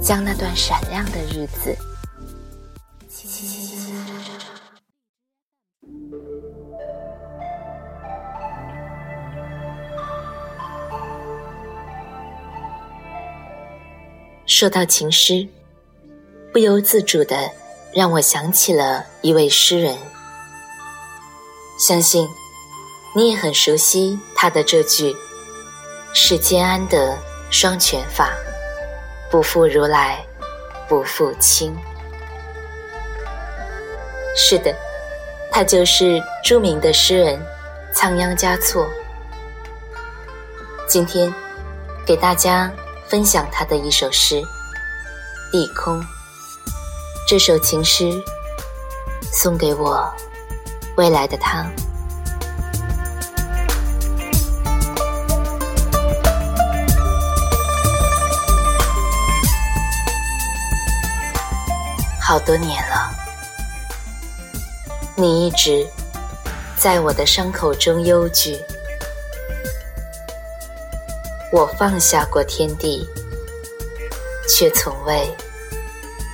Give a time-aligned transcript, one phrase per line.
[0.00, 1.76] 将那段闪亮的日子。
[14.46, 15.48] 说到情诗，
[16.52, 17.50] 不由自主的
[17.92, 19.96] 让我想起了一位诗人。
[21.76, 22.28] 相信
[23.16, 25.16] 你也很熟悉他的这句
[26.14, 27.18] ：“世间安得
[27.50, 28.32] 双全法，
[29.34, 30.24] 不负如来
[30.88, 31.76] 不负卿。”
[34.38, 34.72] 是的，
[35.50, 37.44] 他就是著名的诗人
[37.92, 38.88] 仓央嘉措。
[40.86, 41.34] 今天
[42.06, 42.70] 给大家。
[43.06, 44.36] 分享他的一首诗
[45.52, 46.00] 《地空》。
[47.28, 48.10] 这首情诗
[49.30, 50.10] 送给我
[50.96, 51.66] 未来的他。
[62.26, 63.10] 好多年了，
[65.14, 65.86] 你一直
[66.74, 68.58] 在我的伤口中忧惧。
[71.52, 73.06] 我放下过天地，
[74.48, 75.30] 却从未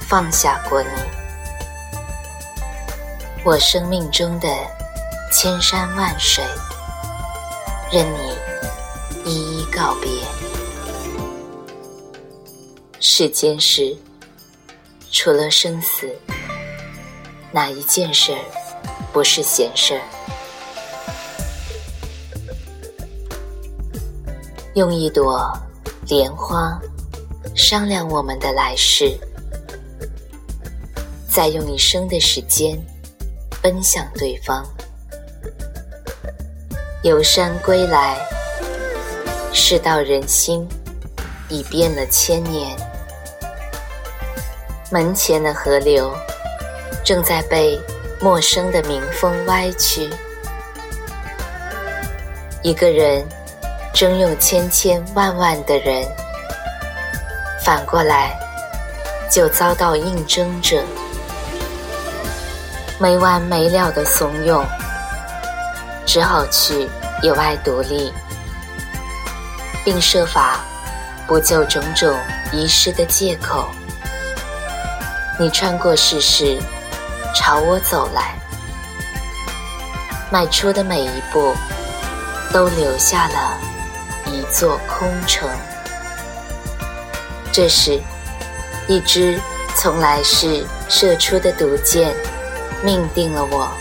[0.09, 0.89] 放下过你。
[3.45, 4.47] 我生命中的
[5.33, 6.45] 千山万水，
[7.91, 10.09] 任你一一告别。
[13.01, 13.97] 世间事，
[15.13, 16.09] 除了生死，
[17.53, 18.39] 哪一件事儿
[19.13, 20.03] 不是闲事儿？
[24.75, 25.53] 用一朵
[26.07, 26.81] 莲花
[27.57, 29.19] 商量我们的来世，
[31.29, 32.81] 再用一生的时间
[33.61, 34.65] 奔向对方。
[37.03, 38.17] 游山归来，
[39.53, 40.67] 世道人心
[41.49, 42.79] 已变了千年。
[44.91, 46.13] 门前的河流
[47.05, 47.81] 正在被
[48.21, 50.11] 陌生的民风歪曲。
[52.63, 53.25] 一个人。
[53.93, 56.07] 征用千千万万的人，
[57.65, 58.39] 反过来
[59.29, 60.81] 就遭到应征者
[63.01, 64.65] 没完没了的怂恿，
[66.07, 66.89] 只好去
[67.21, 68.13] 野外独立，
[69.85, 70.61] 并设法
[71.27, 72.17] 补救种种
[72.53, 73.69] 遗失的借口。
[75.41, 76.59] 你穿过世事，
[77.35, 78.35] 朝我走来，
[80.31, 81.55] 迈出的每一步
[82.53, 83.59] 都留下了。
[84.27, 85.49] 一座空城。
[87.51, 87.99] 这时，
[88.87, 89.41] 一支
[89.75, 92.15] 从来世射出的毒箭，
[92.85, 93.73] 命定了我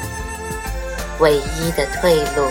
[1.19, 2.47] 唯一的退路。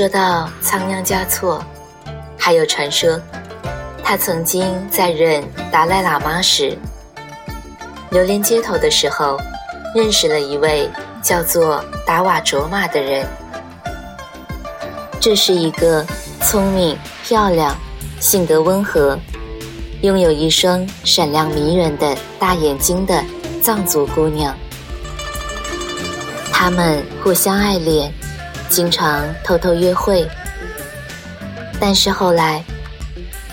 [0.00, 1.62] 说到仓央嘉措，
[2.38, 3.20] 还有传说，
[4.02, 6.74] 他曾经在任达赖喇嘛时。
[8.10, 9.36] 流连街头的时候，
[9.94, 10.88] 认识了一位
[11.20, 13.28] 叫做达瓦卓玛的人。
[15.20, 16.02] 这是一个
[16.44, 17.76] 聪明、漂亮、
[18.20, 19.18] 性格温和、
[20.00, 23.22] 拥有一双闪亮迷人的大眼睛的
[23.60, 24.56] 藏族姑娘。
[26.50, 28.10] 他们互相爱恋，
[28.70, 30.26] 经常偷偷约会。
[31.78, 32.64] 但是后来，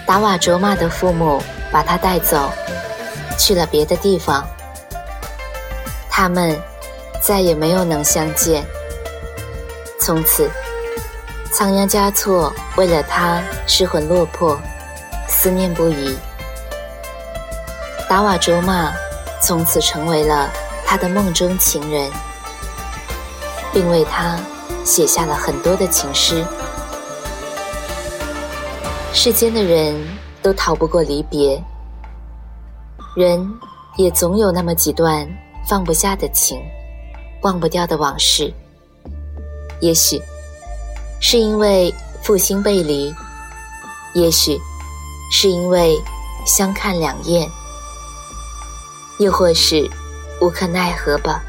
[0.05, 2.49] 达瓦卓玛的父母把她带走。
[3.39, 4.43] 去了别的地方，
[6.09, 6.59] 他们
[7.21, 8.65] 再也没有能相见。
[9.99, 10.49] 从此，
[11.51, 14.59] 仓央嘉措为了他失魂落魄，
[15.27, 16.17] 思念不已。
[18.09, 18.91] 达瓦卓玛
[19.39, 20.49] 从此成为了
[20.83, 22.11] 他的梦中情人，
[23.71, 24.35] 并为他
[24.87, 26.45] 写下了很多的情诗。
[29.13, 29.93] 世间的人
[30.41, 31.61] 都逃不过离别。
[33.13, 33.45] 人
[33.97, 35.27] 也总有那么几段
[35.67, 36.61] 放不下的情，
[37.41, 38.53] 忘不掉的往事。
[39.81, 40.21] 也许
[41.19, 43.13] 是因为负心背离，
[44.13, 44.57] 也许
[45.33, 46.01] 是因为
[46.45, 47.49] 相看两厌，
[49.19, 49.89] 又或是
[50.39, 51.43] 无可奈何吧。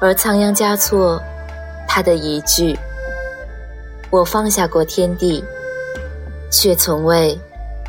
[0.00, 1.22] 而仓央嘉措，
[1.88, 2.78] 他的一句
[4.10, 5.42] “我放下过天地，
[6.50, 7.38] 却从未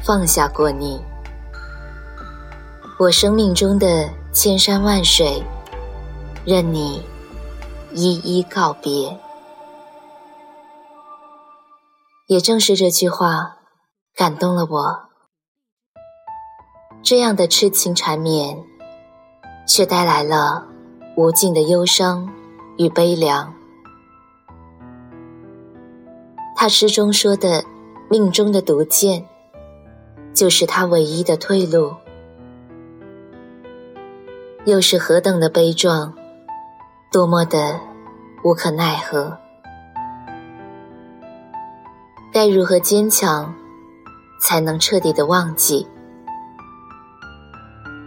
[0.03, 1.03] 放下过你”，
[2.97, 5.43] 我生命中的千山万水，
[6.45, 7.03] 任你
[7.91, 9.19] 一一告别。
[12.27, 13.57] 也正是这句话，
[14.15, 15.05] 感动了我。
[17.03, 18.63] 这样的痴情缠绵，
[19.67, 20.65] 却带来了
[21.15, 22.29] 无尽的忧伤
[22.77, 23.53] 与悲凉。
[26.55, 27.63] 他诗中说的
[28.09, 29.25] “命中的毒箭”，
[30.33, 31.93] 就是他唯一的退路。
[34.65, 36.13] 又是何等的悲壮，
[37.11, 37.79] 多么的
[38.43, 39.37] 无可奈何。
[42.33, 43.53] 该如何坚强，
[44.41, 45.87] 才能彻底的忘记？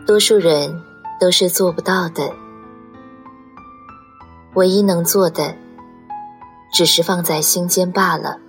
[0.06, 0.82] 多数人
[1.20, 2.30] 都是做不到的，
[4.58, 5.54] 唯一能做的，
[6.72, 8.40] 只是放在心间罢了。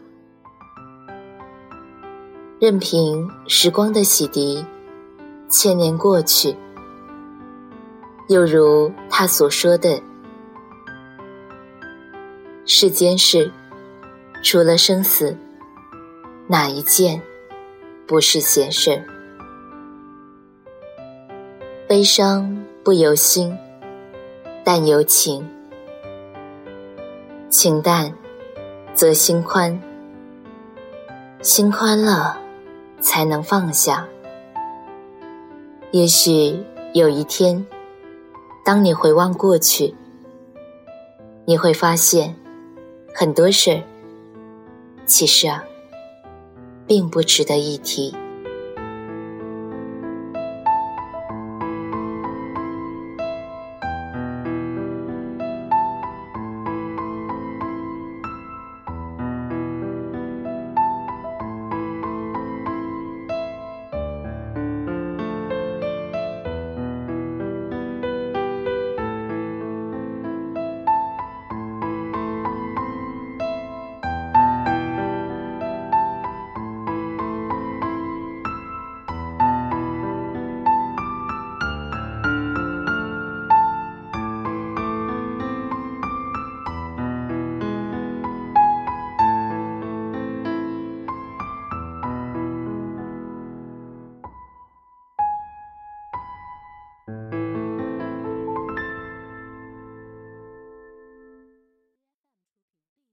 [2.59, 4.65] 任凭时光的洗涤，
[5.49, 6.57] 千年过去，
[8.27, 10.01] 又如他所说的
[12.65, 13.51] ：“世间事，
[14.43, 15.37] 除了生死，
[16.47, 17.21] 哪一件
[18.07, 18.99] 不是闲事？”
[21.87, 23.55] 悲伤不由心，
[24.63, 25.47] 但由情。
[27.49, 28.13] 情淡
[28.93, 29.81] 则心宽，
[31.41, 32.39] 心宽了
[33.01, 34.07] 才能放下。
[35.89, 36.63] 也许
[36.93, 37.65] 有一天，
[38.63, 39.95] 当你回望过去，
[41.45, 42.35] 你会发现
[43.15, 43.83] 很多事儿，
[45.07, 45.63] 其实啊，
[46.85, 48.15] 并不值得一提。